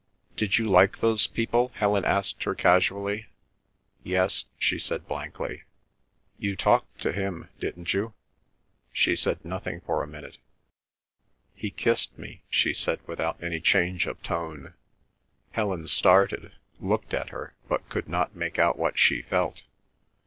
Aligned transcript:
"Did 0.35 0.57
you 0.57 0.67
like 0.67 0.97
those 0.99 1.27
people?" 1.27 1.67
Helen 1.75 2.05
asked 2.05 2.41
her 2.45 2.55
casually. 2.55 3.27
"Yes," 4.03 4.45
she 4.57 4.77
replied 4.77 5.07
blankly. 5.07 5.61
"You 6.39 6.55
talked 6.55 6.99
to 7.01 7.11
him, 7.11 7.49
didn't 7.59 7.93
you?" 7.93 8.15
She 8.91 9.15
said 9.15 9.45
nothing 9.45 9.81
for 9.81 10.01
a 10.01 10.07
minute. 10.07 10.39
"He 11.53 11.69
kissed 11.69 12.17
me," 12.17 12.41
she 12.49 12.73
said 12.73 12.99
without 13.05 13.43
any 13.43 13.59
change 13.59 14.07
of 14.07 14.23
tone. 14.23 14.73
Helen 15.51 15.87
started, 15.87 16.51
looked 16.79 17.13
at 17.13 17.29
her, 17.29 17.53
but 17.69 17.87
could 17.87 18.09
not 18.09 18.35
make 18.35 18.57
out 18.57 18.79
what 18.79 18.97
she 18.97 19.21
felt. 19.21 19.61